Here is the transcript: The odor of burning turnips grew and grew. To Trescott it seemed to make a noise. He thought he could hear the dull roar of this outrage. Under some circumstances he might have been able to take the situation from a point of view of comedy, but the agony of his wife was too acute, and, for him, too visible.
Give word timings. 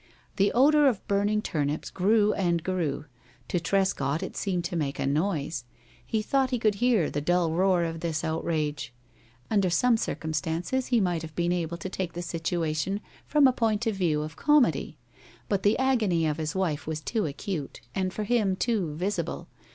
The 0.37 0.51
odor 0.53 0.87
of 0.87 1.07
burning 1.07 1.43
turnips 1.43 1.91
grew 1.91 2.33
and 2.33 2.63
grew. 2.63 3.05
To 3.49 3.59
Trescott 3.59 4.23
it 4.23 4.35
seemed 4.35 4.63
to 4.63 4.75
make 4.75 4.97
a 4.97 5.05
noise. 5.05 5.63
He 6.03 6.23
thought 6.23 6.49
he 6.49 6.57
could 6.57 6.73
hear 6.81 7.11
the 7.11 7.21
dull 7.21 7.51
roar 7.51 7.83
of 7.83 7.99
this 7.99 8.23
outrage. 8.23 8.95
Under 9.51 9.69
some 9.69 9.97
circumstances 9.97 10.87
he 10.87 10.99
might 10.99 11.21
have 11.21 11.35
been 11.35 11.51
able 11.51 11.77
to 11.77 11.87
take 11.87 12.13
the 12.13 12.23
situation 12.23 12.99
from 13.27 13.45
a 13.45 13.53
point 13.53 13.85
of 13.85 13.93
view 13.95 14.23
of 14.23 14.35
comedy, 14.35 14.97
but 15.47 15.61
the 15.61 15.77
agony 15.77 16.25
of 16.25 16.37
his 16.37 16.55
wife 16.55 16.87
was 16.87 16.99
too 16.99 17.27
acute, 17.27 17.81
and, 17.93 18.11
for 18.11 18.23
him, 18.23 18.55
too 18.55 18.95
visible. 18.95 19.49